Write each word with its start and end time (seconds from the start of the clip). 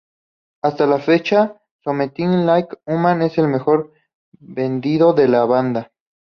Hasta 0.63 0.87
la 0.87 0.97
fecha, 0.97 1.61
"Something 1.83 2.43
Like 2.47 2.75
Human" 2.87 3.21
es 3.21 3.37
el 3.37 3.47
mejor 3.47 3.93
vendido 4.39 5.13
de 5.13 5.27
la 5.27 5.45
banda. 5.45 5.91